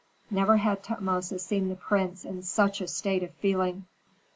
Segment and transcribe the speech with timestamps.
[0.31, 3.85] Never had Tutmosis seen the prince in such a state of feeling.